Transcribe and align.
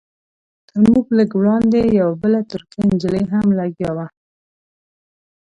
تر 0.67 0.77
موږ 0.89 1.05
لږ 1.17 1.29
وړاندې 1.39 1.79
یوه 1.99 2.15
بله 2.21 2.39
ترکۍ 2.49 2.81
نجلۍ 2.91 3.23
هم 3.31 3.45
لګیا 3.59 3.91
وه. 3.97 4.07